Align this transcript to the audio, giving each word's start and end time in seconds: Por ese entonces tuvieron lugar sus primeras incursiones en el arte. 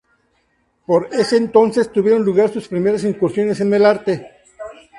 Por 0.87 1.09
ese 1.11 1.37
entonces 1.37 1.91
tuvieron 1.91 2.25
lugar 2.25 2.51
sus 2.51 2.67
primeras 2.67 3.03
incursiones 3.03 3.59
en 3.61 3.71
el 3.71 3.85
arte. 3.85 4.31